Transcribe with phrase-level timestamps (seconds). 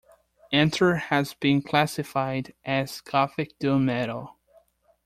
[0.51, 4.35] "Enter" has been classified as gothic doom metal.